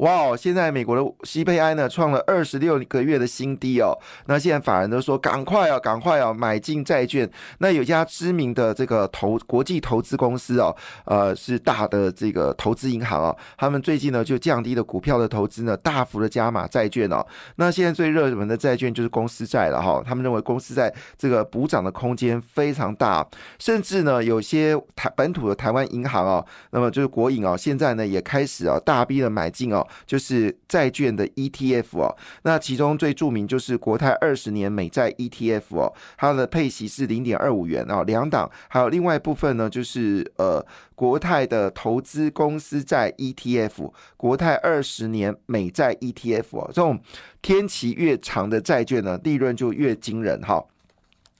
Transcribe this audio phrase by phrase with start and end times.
[0.00, 3.92] 哇哦，现在美国的 CPI 呢创了二十六个月的新低哦。
[4.24, 7.30] 那现在法人都说赶快啊，赶快啊，买进债券。
[7.58, 10.74] 那有家知名的这个投国际投资公司哦，
[11.04, 17.22] 呃，是大的这个投资银行哦，他们最近呢就降低了股票的投资呢，大幅的加码债券哦。
[17.56, 20.02] 那现在最热门的债券就是公司债了哈。
[20.02, 23.26] 他们认为公司债这个补涨的空间非常大，
[23.58, 29.86] 甚至呢有些台本土的台湾银行哦，那么就是国营哦，现在呢也开始啊大笔的买进哦。
[30.06, 47.00] 就是债券的 ETF 哦，那其中最著名就是国泰二十年美债 ETF 哦，它的配息是零点二五元哦，两档，还有另外一部分呢，就是呃国泰的投资公司债 ETF，国泰二十年美债 ETF 哦，这种
[47.42, 50.64] 天期越长的债券呢，利润就越惊人哈。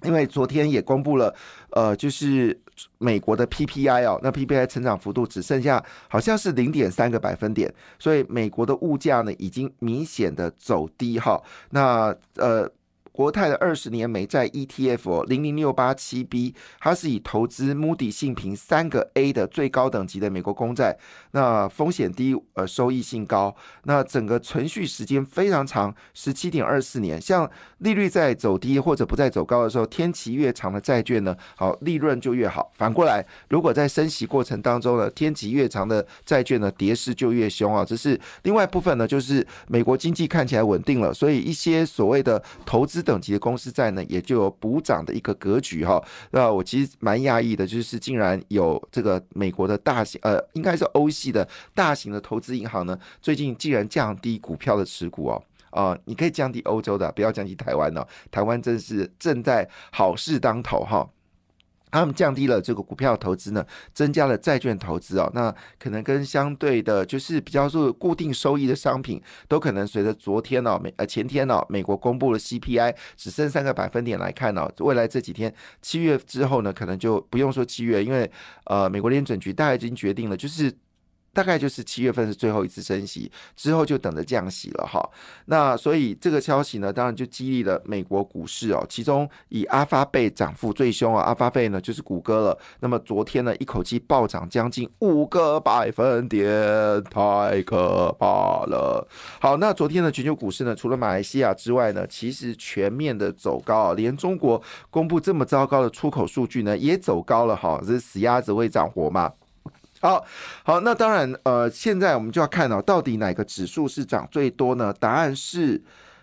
[0.03, 1.35] 因为昨天也公布了，
[1.73, 2.59] 呃，就是
[2.99, 11.43] 美国的 PPI 哦，那 PPI 成长幅度只剩下好像是零点三个百分点，所以美国的物价呢已经明显的走低哈。
[11.71, 12.71] 那呃。
[13.13, 20.97] 国泰的二十年美债 ETF 零零六八七 B，它是以投资 Moody 信评三个 A 的最高等级的美国公债，
[21.33, 27.21] 那风险低，呃，收益性高，那整个存续时间非常长，十七点二四年。
[27.21, 32.71] 像利率在走低或者不再走高的时候，天期越长的债券呢，好利润就越好。
[32.77, 37.85] 反过来，如果在升息过程当中呢，天期越长的债券呢，跌势就越凶啊。
[37.85, 43.00] 这是另外一部分呢，就是美国经济看起来稳定了，所以一些所谓的投资。
[43.03, 46.03] 等级的公司债呢，也就有补涨的一个格局哈。
[46.31, 55.43] 那我其实蛮讶异的，就是竟然有这个美国的大型呃，应该是欧系的大型的投资银行呢，最近竟然降低股票的持股哦。
[55.71, 58.05] 啊，你可以降低欧洲的，不要降低台湾哦。
[58.31, 61.09] 台湾真是正在好事当头哈。
[61.91, 65.31] 他们降低了这个股票投资呢，增加了债券投资哦。
[65.35, 78.31] 那可能跟相对的，就是比较是固定收益的商品，都可能随着昨天哦，美呃前天哦，美国公布了 CPI 只剩三个百分点来看哦，未来这几天七月之后呢，可能就不用说七月，因为
[78.65, 80.73] 呃，美国联准局大概已经决定了，就是。
[81.33, 85.01] 大概就是七月份是最后一次升息，之后就等着降息了哈。
[85.47, 88.85] 那所以这个消息呢，当然就激励了美国股市哦。
[88.89, 92.59] 其中以阿发贝涨幅最凶啊，阿发贝呢就是谷歌了。
[92.81, 96.51] 那么昨天呢，一口气暴涨将近五个百分点，
[97.05, 99.07] 太可怕了。
[99.41, 104.61] 好，那昨天的全球股市呢，除了马来西亚之外呢，其实全面的走高啊，连中国
[104.91, 107.81] 公布这么糟糕的出口数据呢，也走高了哈。
[107.87, 109.33] 这是死鸭子会涨活嘛？
[110.01, 110.25] 好
[110.65, 114.93] 好，那当然，呃，现在我们就要看到到底哪个指数是涨最多呢？
[114.99, 115.83] 答案是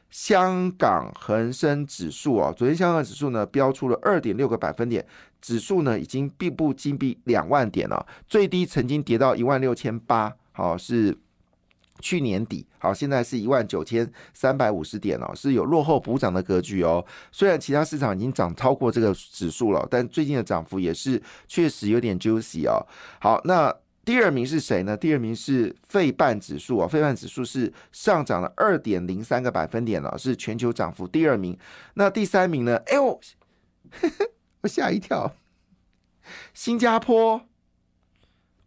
[0.10, 2.54] 香港恒生指数哦。
[2.58, 5.06] 昨天香港指数呢标出了二点六个百分点，
[5.40, 11.18] 指数呢已经并不金币两万点了，最低曾经跌到一万六千八，好是。
[12.00, 17.06] 去年底，好，现在是一万九千三百五十点哦，是有落后补涨的格局哦。
[17.32, 22.86] 虽然其他市场已经涨超过这个指数了，但最近的涨幅也是确实有点 juicy 哦。
[23.20, 24.96] 好，那第二名是谁呢？
[24.96, 31.58] 第二名是费半指数啊，费半指数是上涨了二点零三个百分点了，是全球涨幅第二名。
[31.96, 32.78] 那第三名呢？
[32.86, 33.20] 哎呦，
[34.62, 35.36] 我吓一跳，
[36.54, 37.42] 新加坡，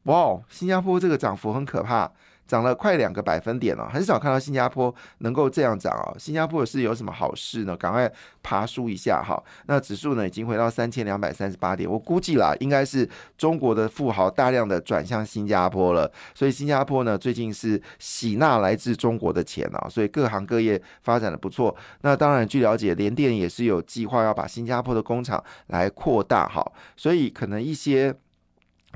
[0.03, 2.13] 哇，新加坡这个涨幅很可怕。
[2.51, 6.11] 涨了快两个百分点了，很少看到新加坡能够这样涨啊！
[6.19, 7.77] 新加坡是有什么好事呢？
[7.77, 8.13] 赶快
[8.43, 9.41] 爬梳一下哈！
[9.67, 13.09] 那指数呢已经回到三千两百三十八点，我估计啦，应该是
[13.39, 21.73] 中国的富豪大量的转向新加坡了，所以新加坡呢最近是喜纳来自中国的钱啊，所以各行各业发展的不错。
[22.01, 28.13] 那当然，据了解，联电也是有计划要把新加坡的工厂来扩大哈，所以可能一些。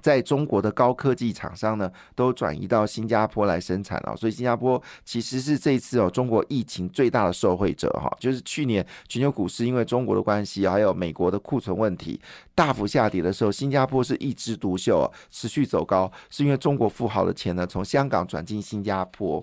[0.05, 8.15] 在中国的高科技厂商呢，都转移到新加坡来生产了，所以新加坡其实是这次哦，中国疫情最大的受惠者哈。
[8.21, 12.21] 就是去年全球股市因为中国的关系，还有美国的库存问题
[12.55, 19.43] 大幅下跌的时候，新加坡是一枝独秀，持续走高，是因为中国富豪的钱呢从香港转进新加坡。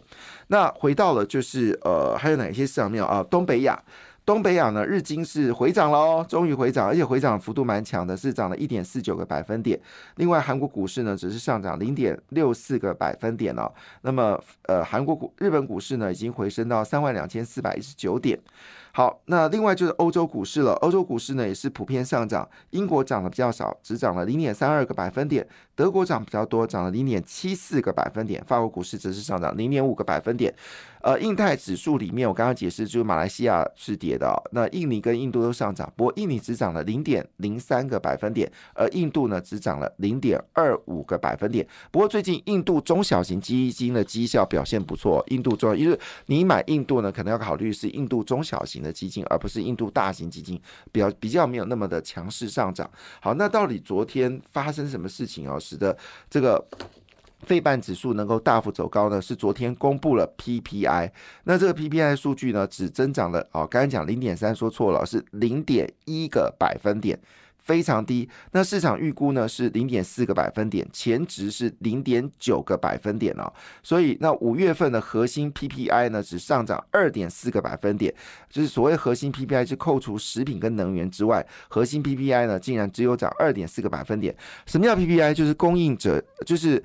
[0.49, 3.23] 那回到了就是呃，还有哪些市场没有啊？
[3.23, 3.81] 东北亚。
[4.23, 9.79] 东北亚呢，日经是回涨了哦，终于回涨，而且回涨幅度蛮强的，是涨了一点四九个百分点。
[10.17, 13.71] 另外，韩国股市呢，只是上涨零点六四个百分点哦。
[14.01, 18.39] 那么，呃，韩国股、日本股市呢，已经回升到三万两千四百一十九点。
[18.93, 30.53] 好，那另外就是欧洲股市了，欧洲股市呢也是普遍上涨，英国涨的比较少，只涨了零点三二个百分点，德国涨比较多，涨了零点七四个百分点，法国股市则是上涨零点五个百分点。
[31.03, 41.67] 呃，印太指数里面，我刚刚解释就是马来西亚是跌的，那印尼跟印度都上涨，不过印尼只涨了零点零三个百分点，而印度呢只涨了零点二五个百分点。
[41.89, 50.59] 不过最近印度中小型基金的绩效表现不错，印度中，因为你买印度呢，可能要考虑是印度中小型的基金，而不是印度大型基金，
[50.91, 52.89] 比较比较没有那么的强势上涨。
[53.19, 55.97] 好，那到底昨天发生什么事情哦，使得
[56.29, 56.65] 这个？
[57.43, 61.09] 费半指数能够大幅走高呢，是昨天公布了 PPI，
[61.45, 67.19] 那这个 PPI 数据呢，只增长了哦，刚才讲零点三说错了，是零点一个百分点，
[67.61, 68.29] 非常低。
[68.51, 73.51] 那市场预估呢是零点四个百分点，前值是零点九个百分点哦。
[73.81, 78.13] 所以那五月份的核心 PPI 呢，只上涨二点四个百分点，
[78.49, 84.35] 就是所谓核心 PPI 是扣除食品跟能源之外，核心 PPI 呢竟然只有涨二点四个百分点。
[84.65, 85.33] 什么叫 PPI？
[85.33, 86.83] 就是供应者，就是。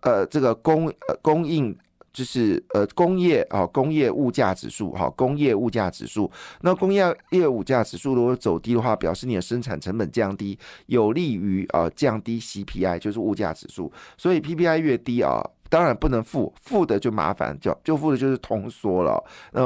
[0.00, 1.74] 呃，这个供呃供应
[2.14, 6.30] 就是呃工业啊工业物价指数哈工业物价指数，
[6.60, 10.56] 那工业业物价指数如果走低的话，表示你的生产成本降低，
[10.86, 19.22] 有利于啊降低 CPI 就是物价指数，所以 PPI 越低啊，当然不能负负的就麻烦，就就负的就是通缩了。
[19.52, 19.62] 那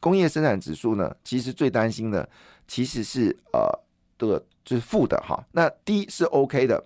[0.00, 2.28] 工业生产指数呢，其实最担心的
[2.66, 3.60] 其实是呃
[4.18, 6.84] 这个就是负的哈，那低是 OK 的。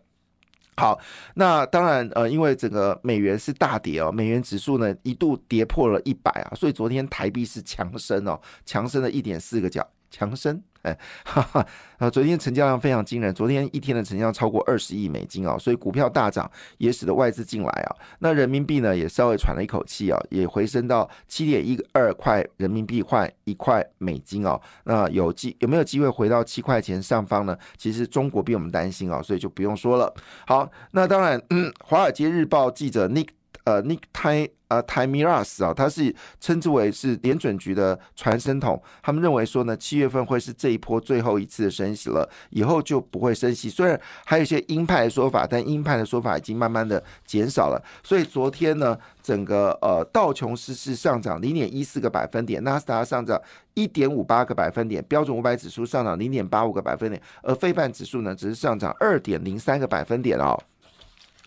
[0.76, 0.98] 好，
[1.34, 10.62] 那当然，呃，因为整个美元是大跌哦，美元指数呢一度跌破了一百啊，所以昨天台币是强升哦，强升了一点四个角，强升。
[10.82, 11.66] 哎，哈哈，
[11.98, 17.96] 啊，昨天成交量非常惊人，昨天一天的成交量超过二十亿美金啊，所以股票大涨也使得外资进来啊。
[18.20, 24.60] 那人民币呢也稍微喘了一口气啊，也回升到七点一二块人民币换一块美金哦。
[24.84, 27.56] 那有机有没有机会回到七块钱上方呢？
[27.76, 30.12] 其实中国比我们担心啊，所以就不用说了。
[30.46, 33.28] 好，那当然，嗯，华尔街日报记者 Nick。
[33.64, 38.80] 呃，Nick Tai 呃 t i m i r a s 啊，他是称之为是联准局的传声筒。
[39.02, 43.68] 他们认为说呢，七月份会是这一波最后一次的升息了，以后就不会升息。
[43.68, 47.82] 虽然还有一些鹰派的说法，但鹰派的说法已经慢慢的减少了。
[48.02, 53.40] 所以昨天呢，整个呃道琼斯是上涨零点一四个百分点，纳斯达上涨
[53.74, 60.56] 一点五八个百分点，标准五百指数上涨零点八五个百分点，而费半指数呢只是上涨二点零三个百分点哦。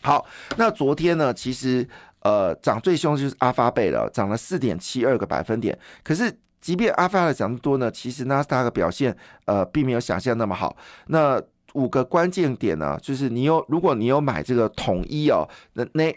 [0.03, 0.23] 好，
[0.57, 1.87] 那昨天呢，其实
[2.19, 5.77] 呃涨最凶就是阿发贝了，涨了四点七二个百分点。
[6.03, 9.15] 可是即便阿发的涨得多呢，其实纳斯达克表现
[9.45, 10.75] 呃并没有想象那么好。
[11.07, 11.41] 那
[11.73, 16.15] 五个关键点呢，就是你有如果你有买这个统一哦，那那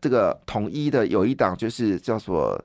[0.00, 2.60] 这个统一的有一档就是叫做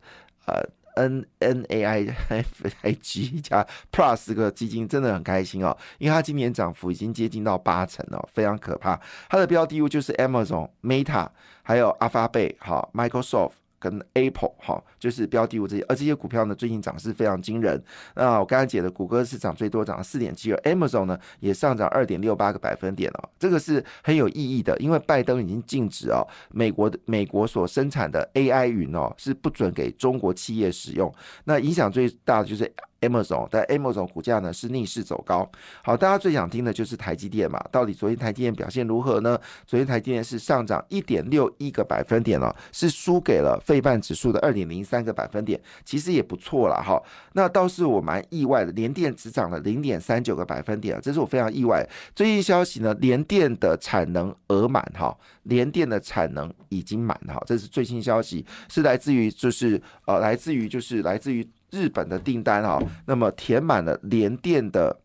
[0.45, 0.63] 呃。
[0.95, 8.99] N N A I F I G 加 Plus 个基金真的很开心哦，因为它今年涨幅已经接近到八成了，非常可怕。
[9.29, 11.27] 它的标的物就是 Amazon、Meta，
[11.63, 13.62] 还有 Alphabet、哈 Microsoft。
[13.83, 17.83] 跟 Apple 哈，就是标的物这些，而这些股票呢，最近涨势非常惊人。
[18.15, 31.13] 那我刚才解的，谷歌是涨最多，涨了四点七二，Amazon 呢也上涨二点六八个百分点哦，这个是很有意义的，因为拜登已经禁止哦，美国的美国所生产的 AI 云哦是不准给中国企业使用，
[31.43, 32.73] 那影响最大的就是。
[33.07, 35.49] Amazon，但 Amazon 股价呢是逆势走高。
[35.83, 37.63] 好，大家最想听的就是台积电嘛？
[37.71, 39.37] 到底昨天台积电表现如何呢？
[39.67, 47.01] 昨天台积电是上涨一点六一个百分点了，是输给了费半指数的二点零三个百分点，其实也不错了哈。
[47.33, 51.87] 那倒是我蛮意外的，联电只涨了零点三九个百分点，这是我非常意外。
[52.15, 61.47] 最近消息呢，联电的产能额满哈，联电的产能已经满哈，这是最新消息，是来自于就是呃，来自于就是来自于。
[61.73, 64.95] 日本的订单啊，那么填满了联电的，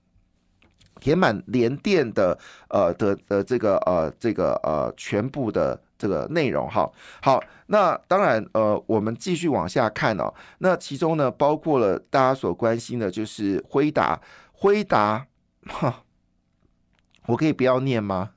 [1.01, 6.91] 填满联电的呃的的这个呃这个呃全部的这个内容哈。
[7.23, 10.33] 好，那当然呃我们继续往下看哦。
[10.59, 14.21] 那其中呢包括了大家所关心的就是辉达，
[14.53, 15.27] 辉达
[15.67, 16.05] 哈，
[17.25, 18.33] 我可以不要念吗？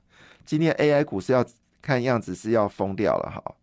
[0.46, 1.44] 今天 AI 股是要
[1.82, 3.54] 看样子是要疯掉了哈。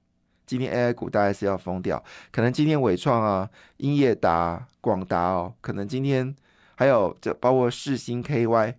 [0.49, 6.35] 今天 AI 股大概是要疯掉，可能今天伟创啊、英业达、广达哦，可能今天
[6.73, 8.73] 还有这包括世星 KY、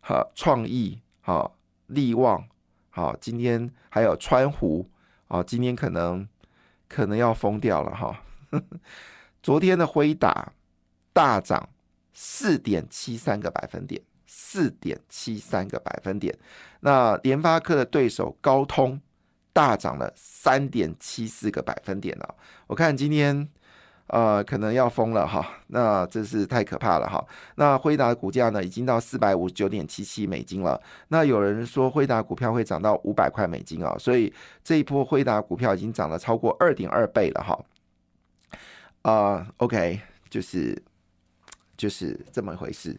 [0.00, 1.54] 好创意、好
[1.88, 2.48] 力旺、
[2.88, 4.88] 好今天还有川湖
[5.28, 6.26] 啊，今天可能
[6.88, 8.22] 可能要疯掉了哈。
[9.42, 10.54] 昨天的辉达
[11.12, 11.68] 大涨
[12.14, 16.34] 四点七三个百分点，四点七三个百分点。
[16.80, 18.98] 那联发科的对手高通。
[19.52, 22.34] 大涨了三点七四个百分点了。
[22.66, 23.48] 我看今天，
[24.06, 25.46] 呃，可能要疯了哈。
[25.68, 27.24] 那这是太可怕了哈。
[27.56, 30.80] 那辉达股价呢，已经到四百五十九点七七美金了。
[31.08, 37.58] 那有人说辉达股票会涨到五百块美金啊，所以这一波辉达股票已经涨了超过二点二倍了哈。
[39.02, 40.80] 啊，OK，就是
[41.76, 42.98] 就是这么回事。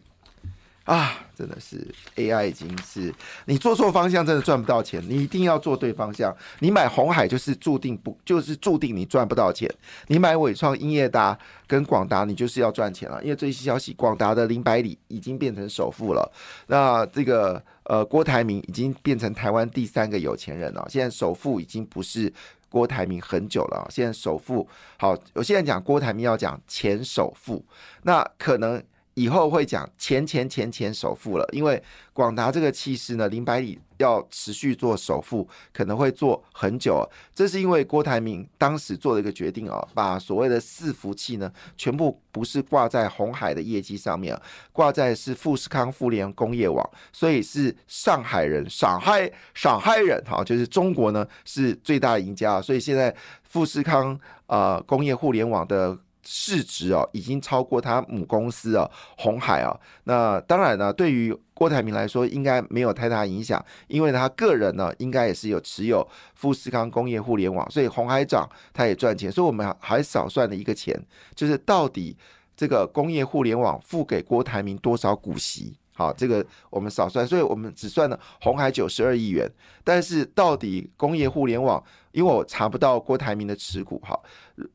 [0.84, 1.86] 啊，真的是
[2.16, 5.00] AI 已经是你做错方向，真的赚不到钱。
[5.08, 6.34] 你一定要做对方向。
[6.58, 9.72] 你买红海就是注定不，就是注定你赚不到钱。
[10.08, 13.22] 你买伟创、英业达跟广达，你就是要赚钱了。
[13.22, 16.32] 因为最新消息，广达的林百里已经变成首富了。
[16.66, 20.84] 那这个呃，郭台铭已经变成台湾第三个有钱人了。
[20.90, 22.32] 现在首富已经不是
[22.68, 23.86] 郭台铭很久了。
[23.88, 27.64] 现在首富好，我现在讲郭台铭要讲前首富，
[28.02, 28.82] 那可能。
[29.14, 37.06] 以后会讲钱钱钱钱首富了，因为广达这个气势呢，林百里要持续做首富，可能会做很久。
[37.34, 44.34] 这是因为郭台铭当时做了一个决定哦，把所谓的四服器呢，全部不是挂在红海的业绩上面，
[44.72, 55.98] 挂在是富士康、富联工业网，所以是上海人，上海上海人哈，就是中国呢是最大赢家，所以现在富士康啊工业互联网的。
[56.24, 58.88] 市值哦，已经超过他母公司哦，
[59.18, 59.78] 红海哦。
[60.04, 69.30] 那当然呢，对于郭台铭来说，应该没有太大影响，因为他个人呢，应该也是有持有富士康工业互联网，所以红海涨他也赚钱。
[69.30, 70.98] 所以我们还少算了一个钱，
[71.34, 72.16] 就是到底
[72.56, 75.76] 这个工业互联网付给郭台铭多少股息？
[75.94, 79.48] 好，这个我们少算，所以我们只算了红海九十二亿元。
[79.84, 84.18] 但是到底工业互联网，因为我查不到郭台铭的持股，哈，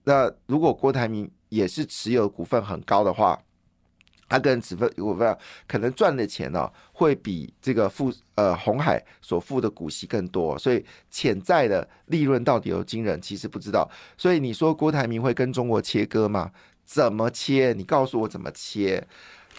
[0.04, 3.40] 那如果郭台铭也是持有股份很高的话，
[4.30, 5.38] 他个人持份股份
[5.68, 13.90] 可能赚的钱呢，会比这个付呃红海所付的股息更多，所以潜在的利润到底有惊人，其实不知道。
[14.18, 16.52] 所以你说郭台铭会跟中国切割吗？
[16.86, 17.74] 怎么切？
[17.74, 19.06] 你告诉我怎么切？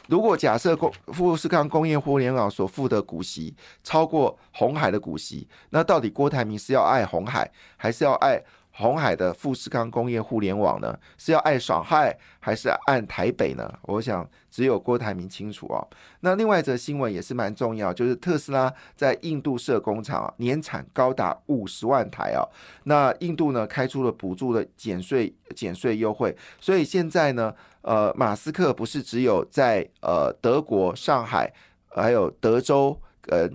[0.06, 8.42] 如果假设工富士康工业互联网所付的股息超过红海的股息，那到底郭台铭是要爱红海，还是要爱？
[8.78, 13.68] 红海的富士康工业互联网呢，是要按上海还是按台北呢？
[13.82, 15.84] 我想只有郭台铭清楚哦。
[16.20, 22.46] 那另外一则新闻也是蛮重要，就是特斯拉在印度设工厂，年产高达五十万台啊。
[22.84, 31.52] 那印度呢开出了补助的减税减税优惠，所以现在呢，呃，马斯克不是只有在呃德国上海，
[31.88, 33.50] 还有德州呃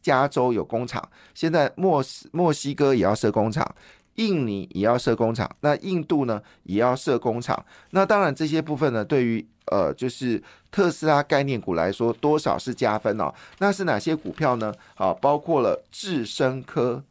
[0.00, 3.70] 加州有工厂，现在墨斯墨西哥也要设工厂。
[4.16, 7.64] 印尼也要设工厂，那印度呢也要设工厂。
[7.90, 13.32] 那当然这些部分呢，对于呃就是特斯拉概念股来说，多少是加分哦。
[13.58, 14.72] 那是哪些股票呢？
[14.94, 17.02] 好，包括了智深科、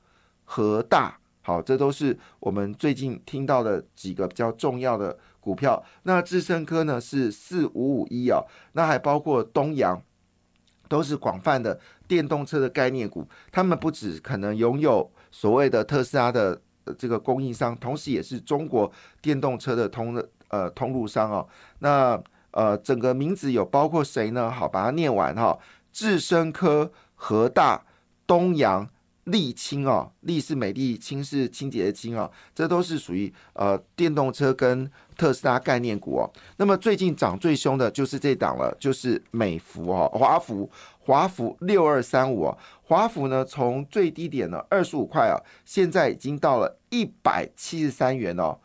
[0.46, 5.84] 和大，好，这都是我们最近听到的几个比较重要的股票。
[6.04, 8.44] 那智深科呢是四五五一啊，
[8.74, 10.00] 那还包括东阳，
[10.88, 13.28] 都是广泛的电动车的概念股。
[13.52, 16.62] 他们不止可能拥有所谓的特斯拉的。
[16.94, 21.48] 这个供应商，同时也是中国电动车的通呃通路商哦。
[21.80, 22.22] 那
[22.52, 24.52] 呃，整个名字有包括谁呢？
[24.52, 25.58] 好，把它念完哈。
[25.94, 27.82] 智深科、和大、
[28.26, 28.88] 东阳、
[29.26, 36.32] 沥青哦，沥是美丽，清是清洁的清哦，这都是属于呃电动车跟特斯拉概念股哦。
[36.58, 40.70] 那么最近涨最凶的就是这档了，就是美孚哦，华孚。
[41.04, 45.36] 华孚六二三五啊，华孚呢从最低点呢二十五块啊，
[45.66, 48.56] 现在已经到了一百七十三元哦，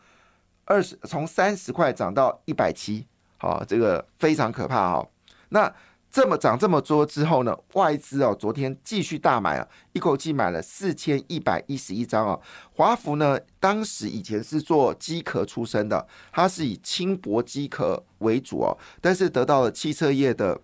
[0.63, 5.09] 二十从三十块涨到一百七，好，这个非常可怕哦。
[5.49, 5.73] 那
[6.11, 12.39] 这么涨这么多之后呢，外资哦昨天继续大买啊，一口气买了四千一百一十一张啊。
[12.73, 20.59] 华孚呢，当时以前是做机壳出身的，它是以轻薄机壳为主哦，但是得到了汽车业的。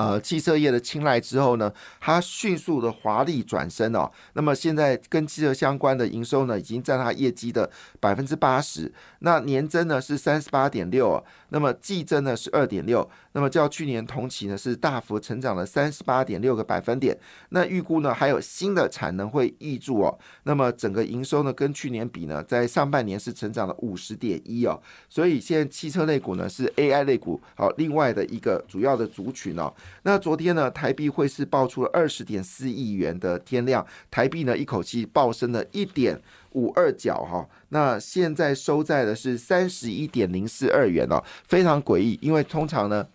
[0.00, 4.10] 呃，汽车业的青睐之后呢，它迅速的华丽转身哦。
[4.32, 8.90] 那么现在跟汽车相关的营收呢，已经占它业绩的百分之八十。
[9.18, 13.06] 那年增呢是三十八点六，那么季增呢是二点六。
[13.32, 17.16] 那么较去年同期呢是大幅成长了三十八点六个百分点。
[17.50, 20.18] 那预估呢还有新的产能会挹注哦。
[20.44, 24.80] 那么整个营收呢跟去年比呢，在上半年是成长了五十点一哦。
[25.10, 29.70] 所以现在汽车类股呢是 AI 类股好另外的一个主要的族群哦。
[30.02, 36.20] 那昨天呢，台币汇市爆出了二十点四亿元的天量，台币呢一口气暴升了一点
[36.52, 43.06] 五二角哈，那现在收在的是三十一点零四二元哦，非常诡异，因为通常呢，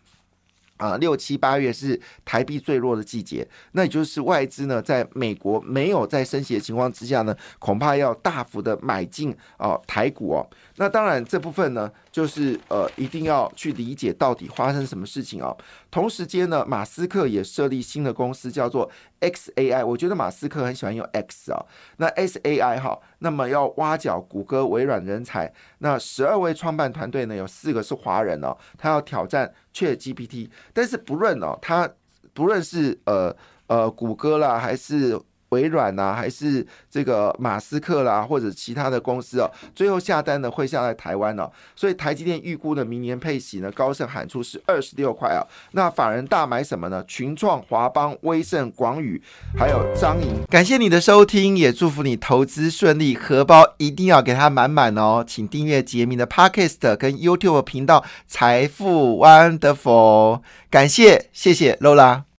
[0.78, 10.48] 啊，六七八月是台币最弱的季节，那也就是外资呢，在美国没有在升息的情况之下呢，恐怕要大幅的买进哦台股哦。
[10.78, 15.56] 那当然这部分呢，就是呃一定要去理解到底发生什么事情哦。
[15.96, 29.54] 同时间呢，马斯克也设立新的公司叫做 XAI，我觉得马斯克很喜欢用 X 啊，那 XAI 哈，那么要挖角谷歌、微软人才，那十二位创办团队呢，有四个是华人哦，他要挑战。
[29.72, 31.90] 确 GPT，但是不论哦，他
[32.34, 33.34] 不论是呃
[33.68, 35.18] 呃谷歌啦，还是。
[35.56, 45.40] 微软呐，还是这个马斯克啦，或者其他的公司哦，最后下单呢会下在台湾哦，所以台积电预估的明年配息呢，高盛喊出是二十六块啊。
[45.72, 47.02] 那法人大买什么呢？
[47.08, 49.22] 群创、华邦、威盛、广宇，
[49.58, 50.44] 还有张营。
[50.50, 55.24] 感谢你的收听，也祝福你投资顺利，荷包一定要给它满满哦。
[55.26, 60.42] 请订阅杰明的 Podcast 跟 YouTube 频道财富 Wonderful。
[60.70, 62.26] 感谢，谢谢 Lola。